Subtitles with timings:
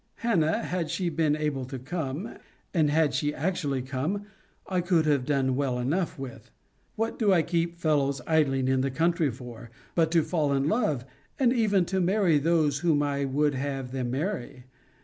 [0.15, 2.37] Hannah, had she been able to come,
[2.73, 4.25] and had she actually come,
[4.65, 6.49] I could have done well enough with.
[6.95, 11.05] What do I keep fellows idling in the country for, but to fall in love,
[11.37, 14.63] and even to marry those whom I would have them marry?